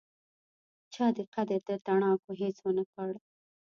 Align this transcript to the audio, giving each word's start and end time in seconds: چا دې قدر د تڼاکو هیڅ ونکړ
چا 0.93 1.05
دې 1.15 1.23
قدر 1.33 1.59
د 1.67 1.69
تڼاکو 1.85 2.31
هیڅ 2.41 2.57
ونکړ 2.67 3.11